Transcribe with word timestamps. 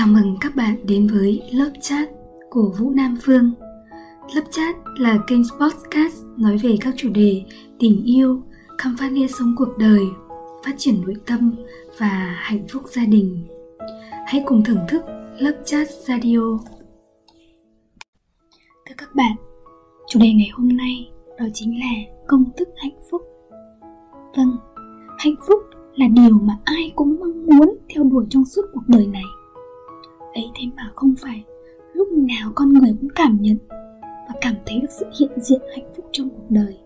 Chào 0.00 0.08
mừng 0.08 0.36
các 0.40 0.56
bạn 0.56 0.76
đến 0.86 1.06
với 1.06 1.42
lớp 1.52 1.70
chat 1.80 2.08
của 2.50 2.74
Vũ 2.78 2.90
Nam 2.90 3.16
Phương. 3.22 3.52
Lớp 4.34 4.42
chat 4.50 4.76
là 4.98 5.18
kênh 5.26 5.42
podcast 5.60 6.24
nói 6.38 6.58
về 6.58 6.76
các 6.80 6.94
chủ 6.96 7.08
đề 7.14 7.42
tình 7.78 8.04
yêu, 8.04 8.42
khám 8.78 8.96
phá 8.98 9.08
nghĩa 9.08 9.26
sống 9.26 9.54
cuộc 9.56 9.78
đời, 9.78 10.00
phát 10.64 10.74
triển 10.78 11.00
nội 11.00 11.14
tâm 11.26 11.54
và 11.98 12.36
hạnh 12.38 12.66
phúc 12.72 12.82
gia 12.86 13.04
đình. 13.04 13.46
Hãy 14.26 14.42
cùng 14.46 14.64
thưởng 14.64 14.84
thức 14.88 15.02
lớp 15.38 15.62
chat 15.64 15.88
radio. 15.90 16.58
Thưa 18.86 18.94
các 18.96 19.14
bạn, 19.14 19.36
chủ 20.08 20.20
đề 20.20 20.32
ngày 20.32 20.50
hôm 20.52 20.68
nay 20.68 21.10
đó 21.38 21.46
chính 21.54 21.80
là 21.80 22.12
công 22.28 22.44
thức 22.56 22.68
hạnh 22.76 23.00
phúc. 23.10 23.22
Vâng, 24.36 24.56
hạnh 25.18 25.36
phúc 25.48 25.58
là 25.94 26.06
điều 26.08 26.38
mà 26.38 26.58
ai 26.64 26.92
cũng 26.94 27.16
mong 27.20 27.46
muốn 27.46 27.78
theo 27.94 28.04
đuổi 28.04 28.26
trong 28.30 28.44
suốt 28.44 28.62
cuộc 28.74 28.82
đời 28.88 29.06
này 29.06 29.24
ấy 30.34 30.50
thế 30.54 30.66
mà 30.76 30.92
không 30.96 31.14
phải. 31.18 31.44
Lúc 31.94 32.08
nào 32.12 32.52
con 32.54 32.68
người 32.68 32.96
cũng 33.00 33.10
cảm 33.14 33.38
nhận 33.40 33.56
và 33.98 34.34
cảm 34.40 34.54
thấy 34.66 34.80
được 34.80 34.90
sự 34.90 35.06
hiện 35.20 35.30
diện 35.36 35.60
hạnh 35.76 35.92
phúc 35.96 36.06
trong 36.12 36.30
cuộc 36.30 36.46
đời. 36.48 36.78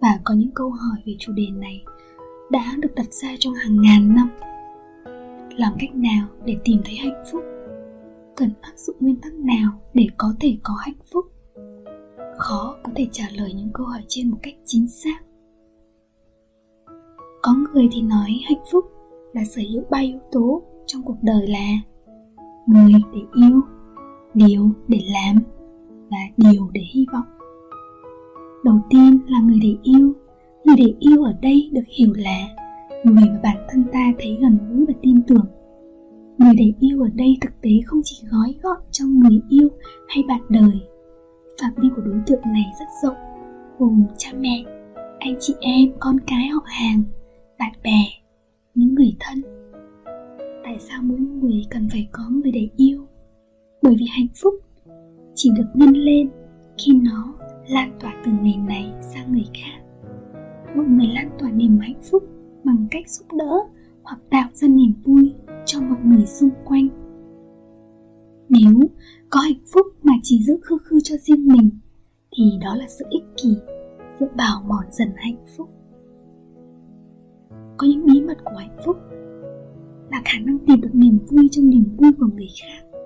Và 0.00 0.18
có 0.24 0.34
những 0.34 0.50
câu 0.54 0.70
hỏi 0.70 0.98
về 1.06 1.12
chủ 1.18 1.32
đề 1.32 1.46
này 1.54 1.84
đã 2.50 2.76
được 2.78 2.94
đặt 2.96 3.12
ra 3.12 3.28
trong 3.38 3.54
hàng 3.54 3.82
ngàn 3.82 4.14
năm. 4.14 4.30
Làm 5.56 5.72
cách 5.78 5.94
nào 5.94 6.28
để 6.44 6.56
tìm 6.64 6.80
thấy 6.84 6.94
hạnh 6.94 7.24
phúc? 7.32 7.42
Cần 8.36 8.50
áp 8.60 8.72
dụng 8.76 8.96
nguyên 9.00 9.20
tắc 9.20 9.34
nào 9.34 9.72
để 9.94 10.06
có 10.16 10.34
thể 10.40 10.56
có 10.62 10.74
hạnh 10.78 10.98
phúc? 11.12 11.24
Khó 12.38 12.76
có 12.84 12.92
thể 12.96 13.06
trả 13.12 13.24
lời 13.34 13.52
những 13.54 13.70
câu 13.74 13.86
hỏi 13.86 14.02
trên 14.08 14.30
một 14.30 14.36
cách 14.42 14.54
chính 14.64 14.88
xác. 14.88 15.22
Có 17.42 17.54
người 17.74 17.88
thì 17.92 18.02
nói 18.02 18.40
hạnh 18.48 18.62
phúc 18.72 18.84
là 19.32 19.44
sở 19.44 19.62
hữu 19.72 19.82
ba 19.90 19.98
yếu 19.98 20.18
tố 20.32 20.62
trong 20.86 21.02
cuộc 21.02 21.16
đời 21.22 21.46
là 21.46 21.78
người 22.66 22.92
để 23.12 23.20
yêu, 23.34 23.60
điều 24.34 24.70
để 24.88 25.00
làm 25.06 25.42
và 26.10 26.18
điều 26.36 26.70
để 26.72 26.80
hy 26.94 27.06
vọng. 27.12 27.26
Đầu 28.64 28.80
tiên 28.90 29.18
là 29.26 29.40
người 29.40 29.58
để 29.62 29.76
yêu. 29.82 30.12
Người 30.64 30.76
để 30.78 30.94
yêu 30.98 31.22
ở 31.22 31.34
đây 31.42 31.70
được 31.72 31.82
hiểu 31.98 32.12
là 32.16 32.48
người 33.04 33.28
mà 33.28 33.40
bản 33.42 33.56
thân 33.70 33.84
ta 33.92 34.12
thấy 34.18 34.38
gần 34.40 34.58
gũi 34.70 34.86
và 34.86 34.94
tin 35.02 35.22
tưởng. 35.22 35.46
Người 36.38 36.54
để 36.58 36.72
yêu 36.80 37.02
ở 37.02 37.08
đây 37.14 37.38
thực 37.40 37.60
tế 37.62 37.70
không 37.86 38.00
chỉ 38.04 38.16
gói 38.30 38.54
gọn 38.62 38.76
trong 38.90 39.20
người 39.20 39.40
yêu 39.48 39.68
hay 40.08 40.24
bạn 40.28 40.40
đời. 40.48 40.80
Phạm 41.62 41.70
vi 41.76 41.88
của 41.96 42.02
đối 42.02 42.20
tượng 42.26 42.42
này 42.44 42.64
rất 42.80 42.86
rộng, 43.02 43.16
gồm 43.78 44.04
cha 44.16 44.30
mẹ, 44.40 44.64
anh 45.18 45.34
chị 45.40 45.54
em, 45.60 45.92
con 45.98 46.16
cái, 46.26 46.48
họ 46.48 46.62
hàng, 46.64 47.02
bạn 47.58 47.72
bè, 47.82 48.04
những 48.74 48.94
người 48.94 49.16
thân 49.20 49.59
tại 50.70 50.78
sao 50.78 51.02
mỗi 51.02 51.18
người 51.18 51.64
cần 51.70 51.88
phải 51.88 52.08
có 52.12 52.22
người 52.30 52.52
để 52.52 52.68
yêu? 52.76 53.06
Bởi 53.82 53.96
vì 53.98 54.06
hạnh 54.10 54.26
phúc 54.42 54.54
chỉ 55.34 55.50
được 55.56 55.66
nhân 55.74 55.92
lên 55.92 56.30
khi 56.78 56.92
nó 56.92 57.34
lan 57.68 57.98
tỏa 58.00 58.22
từ 58.24 58.32
người 58.42 58.56
này 58.68 58.92
sang 59.00 59.32
người 59.32 59.46
khác. 59.54 59.80
Mọi 60.76 60.86
người 60.86 61.06
lan 61.06 61.30
tỏa 61.38 61.50
niềm 61.50 61.78
hạnh 61.78 62.00
phúc 62.10 62.22
bằng 62.64 62.86
cách 62.90 63.08
giúp 63.08 63.24
đỡ 63.38 63.58
hoặc 64.02 64.18
tạo 64.30 64.48
ra 64.52 64.68
niềm 64.68 64.92
vui 65.04 65.34
cho 65.66 65.80
mọi 65.80 65.98
người 66.04 66.26
xung 66.26 66.50
quanh. 66.64 66.88
Nếu 68.48 68.74
có 69.30 69.40
hạnh 69.40 69.64
phúc 69.74 69.86
mà 70.02 70.12
chỉ 70.22 70.42
giữ 70.42 70.58
khư 70.62 70.78
khư 70.84 71.00
cho 71.00 71.16
riêng 71.16 71.48
mình, 71.48 71.70
thì 72.36 72.44
đó 72.62 72.74
là 72.76 72.86
sự 72.88 73.04
ích 73.10 73.24
kỷ 73.42 73.56
sẽ 74.20 74.26
bào 74.36 74.62
mòn 74.68 74.84
dần 74.90 75.08
hạnh 75.16 75.46
phúc. 75.56 75.68
Có 77.76 77.86
những 77.86 78.06
bí 78.06 78.20
mật 78.20 78.38
của 78.44 78.56
hạnh 78.56 78.76
phúc 78.86 78.96
là 80.10 80.22
khả 80.24 80.38
năng 80.44 80.58
tìm 80.58 80.80
được 80.80 80.90
niềm 80.92 81.18
vui 81.30 81.48
trong 81.50 81.70
niềm 81.70 81.84
vui 81.98 82.12
của 82.20 82.26
người 82.34 82.48
khác, 82.62 82.98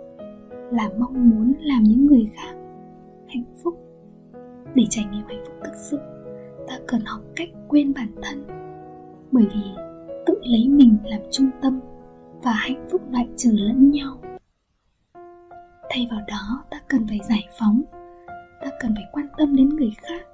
là 0.71 0.91
mong 0.99 1.31
muốn 1.31 1.55
làm 1.61 1.83
những 1.83 2.07
người 2.07 2.31
khác 2.37 2.55
hạnh 3.29 3.45
phúc. 3.63 3.75
Để 4.75 4.85
trải 4.91 5.05
nghiệm 5.13 5.27
hạnh 5.27 5.45
phúc 5.47 5.55
thực 5.65 5.75
sự, 5.77 5.99
ta 6.69 6.79
cần 6.87 7.01
học 7.05 7.21
cách 7.37 7.49
quên 7.69 7.93
bản 7.95 8.09
thân. 8.23 8.45
Bởi 9.33 9.45
vì 9.55 9.63
tự 10.27 10.35
lấy 10.43 10.69
mình 10.69 10.97
làm 11.05 11.21
trung 11.31 11.51
tâm 11.63 11.81
và 12.43 12.53
hạnh 12.53 12.87
phúc 12.91 13.03
loại 13.13 13.29
trừ 13.37 13.51
lẫn 13.53 13.91
nhau. 13.91 14.21
Thay 15.91 16.09
vào 16.11 16.21
đó, 16.29 16.65
ta 16.71 16.81
cần 16.89 17.07
phải 17.09 17.21
giải 17.29 17.49
phóng, 17.59 17.83
ta 18.61 18.71
cần 18.81 18.95
phải 18.95 19.05
quan 19.13 19.27
tâm 19.39 19.57
đến 19.57 19.69
người 19.69 19.93
khác. 19.97 20.27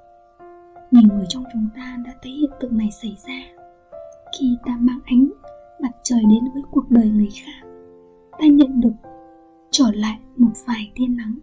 Nhiều 0.91 1.09
người 1.15 1.25
trong 1.29 1.45
chúng 1.53 1.69
ta 1.77 1.97
đã 2.07 2.15
thấy 2.23 2.33
hiện 2.33 2.51
tượng 2.61 2.79
này 2.79 2.91
xảy 2.91 3.17
ra. 3.27 3.63
Khi 4.39 4.57
ta 4.67 4.77
mang 4.81 5.01
ánh 5.05 5.29
mặt 5.83 5.91
trời 6.03 6.21
đến 6.31 6.45
đời 7.01 7.11
người 7.11 7.29
khác, 7.45 7.69
ta 8.39 8.47
nhận 8.47 8.81
được 8.81 8.93
trở 9.71 9.85
lại 9.95 10.19
một 10.37 10.53
vài 10.67 10.93
tia 10.95 11.07
nắng. 11.09 11.39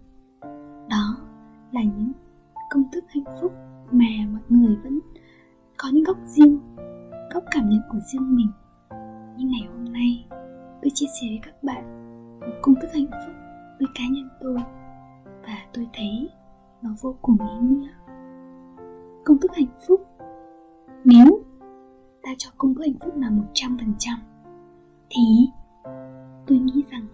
Đó 0.90 1.18
là 1.72 1.82
những 1.84 2.12
công 2.70 2.84
thức 2.92 3.04
hạnh 3.08 3.38
phúc 3.42 3.52
mà 3.92 4.06
mọi 4.32 4.42
người 4.50 4.76
vẫn 4.84 5.00
có 5.78 5.90
những 5.94 6.04
góc 6.04 6.18
riêng, 6.26 6.60
góc 7.34 7.44
cảm 7.52 7.70
nhận 7.70 7.82
của 7.92 7.98
riêng 8.00 8.36
mình. 8.36 8.48
Nhưng 9.38 9.48
ngày 9.48 9.68
hôm 9.74 9.94
nay, 9.94 10.26
tôi 10.82 10.92
chia 10.94 11.06
sẻ 11.22 11.28
với 11.30 11.40
các 11.44 11.64
bạn 11.64 11.84
một 12.40 12.56
công 12.62 12.76
thức 12.82 12.88
hạnh 12.94 13.08
phúc 13.12 13.36
với 13.80 13.88
cá 13.96 14.04
nhân 14.12 14.30
tôi 14.42 14.58
và 15.44 15.58
tôi 15.74 15.88
thấy 15.94 16.30
nó 16.82 16.90
vô 17.02 17.16
cùng 17.22 17.38
ý 17.40 17.68
nghĩa. 17.68 17.90
Công 19.26 19.38
thức 19.42 19.52
hạnh 19.56 19.82
phúc, 19.88 20.08
nếu 21.06 21.44
ta 22.24 22.32
cho 22.38 22.50
công 22.58 22.76
thức 22.76 22.82
hạnh 22.82 23.00
phúc 23.00 23.14
là 23.18 23.30
một 23.30 23.46
trăm 23.54 23.78
phần 23.80 23.94
trăm 23.98 24.20
thì 25.10 25.50
tôi 26.48 26.58
nghĩ 26.58 26.84
rằng 26.92 27.08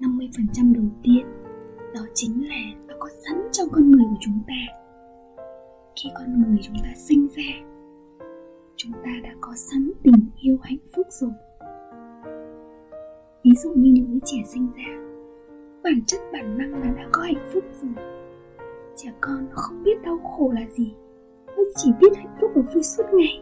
50% 0.00 0.74
đầu 0.74 0.84
tiên, 1.02 1.26
đó 1.94 2.00
chính 2.14 2.48
là 2.48 2.86
nó 2.88 2.94
có 2.98 3.08
sẵn 3.08 3.42
trong 3.52 3.68
con 3.72 3.90
người 3.90 4.04
của 4.04 4.16
chúng 4.20 4.38
ta. 4.46 4.74
Khi 5.96 6.10
con 6.14 6.42
người 6.42 6.58
chúng 6.62 6.76
ta 6.82 6.90
sinh 6.94 7.28
ra, 7.36 7.66
chúng 8.76 8.92
ta 8.92 9.10
đã 9.22 9.30
có 9.40 9.52
sẵn 9.54 9.90
tình 10.02 10.30
yêu 10.40 10.58
hạnh 10.62 10.78
phúc 10.96 11.06
rồi. 11.10 11.30
Ví 13.44 13.50
dụ 13.54 13.70
như 13.70 13.90
những 13.92 14.12
đứa 14.12 14.18
trẻ 14.24 14.38
sinh 14.46 14.68
ra, 14.76 15.02
bản 15.84 16.02
chất 16.06 16.20
bản 16.32 16.58
năng 16.58 16.72
là 16.72 16.92
đã 16.96 17.08
có 17.12 17.22
hạnh 17.22 17.48
phúc 17.54 17.64
rồi. 17.82 18.04
Trẻ 18.96 19.12
con 19.20 19.46
không 19.50 19.82
biết 19.82 20.02
đau 20.04 20.18
khổ 20.18 20.52
là 20.54 20.68
gì, 20.70 20.94
nó 21.46 21.62
chỉ 21.76 21.90
biết 22.00 22.16
hạnh 22.16 22.36
phúc 22.40 22.50
và 22.54 22.62
vui 22.74 22.82
suốt 22.82 23.04
ngày. 23.12 23.41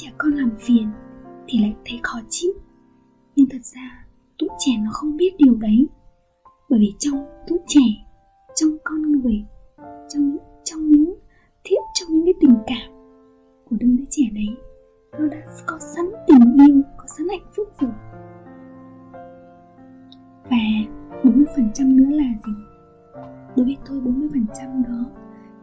Trẻ 0.00 0.12
con 0.18 0.32
làm 0.32 0.50
phiền 0.60 0.90
thì 1.46 1.58
lại 1.58 1.76
thấy 1.86 2.00
khó 2.02 2.18
chịu. 2.28 2.52
Nhưng 3.36 3.48
thật 3.50 3.64
ra 3.64 4.06
tụi 4.38 4.48
trẻ 4.58 4.72
nó 4.84 4.90
không 4.92 5.16
biết 5.16 5.34
điều 5.38 5.54
đấy. 5.54 5.88
Bởi 6.68 6.80
vì 6.80 6.94
trong 6.98 7.26
tụi 7.48 7.58
trẻ 7.66 7.80
trong 8.54 8.70
con 8.84 9.12
người 9.12 9.44
trong 10.08 10.36
trong 10.64 10.88
những 10.88 11.14
thiết 11.64 11.76
trong 11.94 12.08
những 12.12 12.24
cái 12.24 12.34
tình 12.40 12.56
cảm 12.66 12.92
của 13.64 13.76
đứa 13.80 13.86
đứa 13.98 14.04
trẻ 14.10 14.22
đấy 14.34 14.56
nó 15.18 15.26
đã 15.26 15.42
có 15.66 15.78
sẵn 15.96 16.06
tình 16.26 16.66
yêu 16.66 16.82
có 16.96 17.04
sẵn 17.06 17.28
hạnh 17.28 17.50
phúc 17.56 17.68
rồi. 17.80 17.90
Và 20.50 20.56
40% 21.22 21.96
nữa 21.96 22.16
là 22.16 22.32
gì? 22.46 22.52
Đối 23.56 23.66
với 23.66 23.76
tôi 23.88 24.00
40% 24.00 24.84
đó 24.88 25.10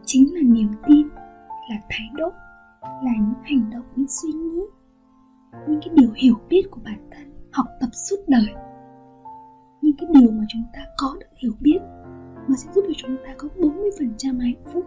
chính 0.04 0.34
là 0.34 0.40
niềm 0.42 0.68
tin, 0.86 1.08
là 1.70 1.76
thái 1.88 2.08
độ 2.14 2.32
là 3.04 3.12
những 3.16 3.42
hành 3.42 3.70
động, 3.70 3.84
những 3.96 4.08
suy 4.08 4.32
nghĩ, 4.32 4.60
những 5.68 5.80
cái 5.84 5.94
điều 5.94 6.10
hiểu 6.16 6.34
biết 6.48 6.62
của 6.70 6.80
bản 6.84 7.08
thân, 7.10 7.32
học 7.52 7.66
tập 7.80 7.88
suốt 7.92 8.16
đời. 8.28 8.54
Những 9.82 9.96
cái 9.98 10.10
điều 10.12 10.30
mà 10.30 10.44
chúng 10.48 10.64
ta 10.74 10.80
có 10.98 11.16
được 11.20 11.26
hiểu 11.42 11.52
biết 11.60 11.78
mà 12.48 12.56
sẽ 12.56 12.68
giúp 12.74 12.84
cho 12.88 12.94
chúng 12.96 13.16
ta 13.24 13.34
có 13.38 13.48
40% 13.56 14.40
hạnh 14.40 14.64
phúc. 14.72 14.84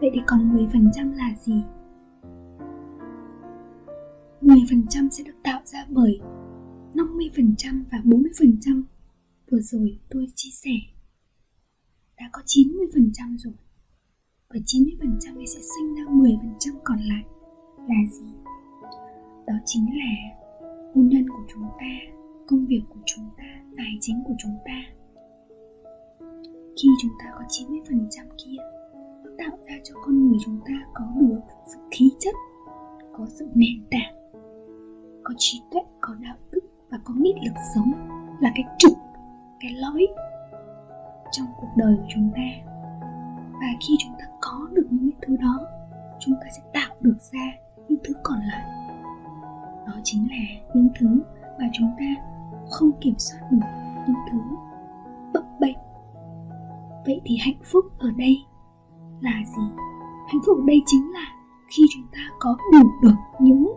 Vậy 0.00 0.10
thì 0.14 0.20
còn 0.26 0.52
10% 0.52 1.12
là 1.12 1.34
gì? 1.40 1.62
10% 4.40 5.08
sẽ 5.10 5.24
được 5.24 5.36
tạo 5.44 5.60
ra 5.64 5.86
bởi 5.88 6.20
50% 6.94 7.84
và 7.92 7.98
40% 8.04 8.82
vừa 9.50 9.60
rồi 9.60 10.00
tôi 10.10 10.26
chia 10.34 10.50
sẻ, 10.50 10.70
đã 12.18 12.28
có 12.32 12.42
90% 12.46 13.36
rồi 13.38 13.54
và 14.48 14.60
90% 14.66 15.36
ấy 15.36 15.46
sẽ 15.46 15.60
sinh 15.60 15.94
ra 15.94 16.02
10% 16.12 16.78
còn 16.84 16.98
lại 16.98 17.24
là 17.76 18.10
gì? 18.10 18.26
Đó 19.46 19.54
chính 19.64 19.86
là 19.98 20.36
hôn 20.94 21.08
nhân 21.08 21.28
của 21.28 21.42
chúng 21.52 21.62
ta, 21.62 22.14
công 22.46 22.66
việc 22.66 22.82
của 22.88 23.00
chúng 23.06 23.24
ta, 23.38 23.62
tài 23.76 23.98
chính 24.00 24.22
của 24.26 24.34
chúng 24.38 24.56
ta. 24.64 24.82
Khi 26.82 26.88
chúng 27.02 27.10
ta 27.18 27.24
có 27.34 27.44
90% 27.48 28.26
kia, 28.44 28.56
nó 29.24 29.30
tạo 29.38 29.58
ra 29.66 29.74
cho 29.84 29.94
con 30.02 30.28
người 30.28 30.38
chúng 30.44 30.60
ta 30.66 30.74
có 30.94 31.04
được 31.20 31.40
sự 31.66 31.78
khí 31.90 32.10
chất, 32.18 32.34
có 33.12 33.26
sự 33.28 33.48
nền 33.54 33.84
tảng, 33.90 34.14
có 35.24 35.34
trí 35.38 35.62
tuệ, 35.70 35.80
có 36.00 36.14
đạo 36.20 36.36
đức 36.52 36.60
và 36.90 36.98
có 37.04 37.14
nghị 37.16 37.34
lực 37.44 37.54
sống 37.74 37.92
là 38.40 38.52
cái 38.54 38.64
trục, 38.78 38.92
cái 39.60 39.72
lõi 39.72 40.06
trong 41.32 41.46
cuộc 41.60 41.70
đời 41.76 41.96
của 41.96 42.06
chúng 42.14 42.30
ta 42.36 42.73
và 43.60 43.66
khi 43.80 43.94
chúng 43.98 44.12
ta 44.18 44.24
có 44.40 44.68
được 44.72 44.86
những 44.90 45.10
thứ 45.22 45.36
đó, 45.36 45.60
chúng 46.20 46.34
ta 46.34 46.46
sẽ 46.56 46.62
tạo 46.72 46.96
được 47.00 47.16
ra 47.32 47.52
những 47.88 48.00
thứ 48.04 48.14
còn 48.22 48.38
lại. 48.38 48.64
Đó 49.86 49.92
chính 50.04 50.28
là 50.30 50.70
những 50.74 50.88
thứ 50.98 51.22
mà 51.58 51.64
chúng 51.72 51.90
ta 51.98 52.22
không 52.70 52.90
kiểm 53.00 53.14
soát 53.18 53.40
được, 53.50 53.66
những 54.06 54.16
thứ 54.30 54.38
bấp 55.34 55.44
bênh. 55.60 55.76
Vậy 57.06 57.20
thì 57.24 57.36
hạnh 57.40 57.60
phúc 57.64 57.84
ở 57.98 58.10
đây 58.16 58.36
là 59.20 59.42
gì? 59.56 59.62
Hạnh 60.32 60.40
phúc 60.46 60.58
ở 60.58 60.64
đây 60.66 60.82
chính 60.86 61.12
là 61.12 61.26
khi 61.68 61.82
chúng 61.94 62.06
ta 62.12 62.20
có 62.38 62.56
đủ 62.72 62.90
được 63.02 63.16
những 63.40 63.76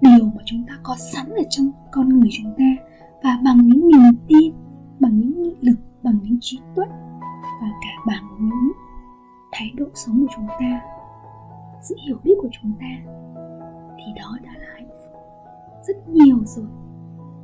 điều 0.00 0.24
mà 0.24 0.42
chúng 0.44 0.64
ta 0.68 0.74
có 0.82 0.96
sẵn 1.12 1.26
ở 1.26 1.42
trong 1.50 1.70
con 1.92 2.08
người 2.08 2.28
chúng 2.32 2.54
ta 2.58 2.84
và 3.22 3.38
bằng 3.44 3.58
những 3.62 3.88
niềm 3.88 4.16
tin, 4.28 4.54
bằng 5.00 5.20
những 5.20 5.42
nghị 5.42 5.56
lực, 5.60 5.76
bằng 6.02 6.18
những 6.22 6.38
trí 6.40 6.58
tuệ 6.76 6.86
và 7.60 7.68
cả 7.82 7.90
bằng 8.06 8.24
những 8.40 8.69
thái 9.60 9.72
độ 9.76 9.86
sống 9.94 10.20
của 10.20 10.32
chúng 10.36 10.46
ta 10.60 10.80
sự 11.82 11.94
hiểu 12.06 12.16
biết 12.24 12.34
của 12.38 12.48
chúng 12.62 12.72
ta 12.80 13.12
thì 13.96 14.12
đó 14.16 14.38
đã 14.42 14.52
là 14.58 14.66
hạnh 14.74 14.88
phúc 14.88 15.12
rất 15.88 16.08
nhiều 16.08 16.36
rồi 16.44 16.66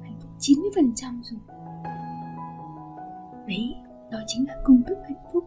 hạnh 0.02 0.16
phúc 0.20 0.30
90% 0.40 1.22
rồi 1.22 1.40
đấy 3.46 3.74
đó 4.10 4.18
chính 4.26 4.48
là 4.48 4.54
công 4.64 4.82
thức 4.88 4.98
hạnh 5.08 5.24
phúc 5.32 5.44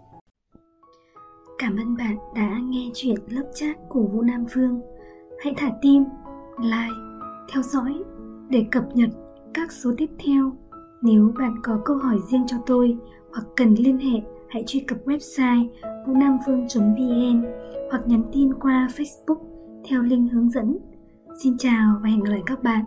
Cảm 1.60 1.78
ơn 1.78 1.98
bạn 1.98 2.18
đã 2.36 2.60
nghe 2.64 2.90
chuyện 2.94 3.16
lớp 3.28 3.52
chat 3.54 3.78
của 3.90 4.02
Vũ 4.02 4.22
Nam 4.22 4.46
Phương. 4.50 4.82
Hãy 5.44 5.54
thả 5.58 5.72
tim, 5.82 6.04
like, 6.60 6.96
theo 7.54 7.64
dõi 7.64 7.94
để 8.50 8.66
cập 8.72 8.84
nhật 8.94 9.10
các 9.54 9.72
số 9.72 9.92
tiếp 9.98 10.10
theo. 10.26 10.52
Nếu 11.02 11.34
bạn 11.40 11.56
có 11.64 11.80
câu 11.86 11.98
hỏi 11.98 12.18
riêng 12.32 12.44
cho 12.48 12.58
tôi 12.66 12.98
hoặc 13.34 13.46
cần 13.56 13.74
liên 13.74 13.98
hệ, 13.98 14.22
hãy 14.50 14.64
truy 14.68 14.80
cập 14.80 14.98
website 15.06 15.68
vũ-nam-phương.vn 16.08 17.46
hoặc 17.92 18.02
nhắn 18.08 18.24
tin 18.34 18.54
qua 18.54 18.88
Facebook 18.96 19.40
theo 19.90 20.02
link 20.02 20.32
hướng 20.32 20.50
dẫn. 20.50 20.78
Xin 21.44 21.58
chào 21.58 22.00
và 22.04 22.10
hẹn 22.10 22.24
gặp 22.24 22.32
lại 22.32 22.42
các 22.46 22.64
bạn 22.64 22.84